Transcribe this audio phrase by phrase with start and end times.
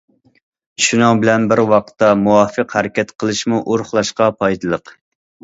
[0.85, 4.97] شۇنىڭ بىلەن بىر ۋاقىتتا، مۇۋاپىق ھەرىكەت قىلىشمۇ ئورۇقلاشقا پايدىلىق.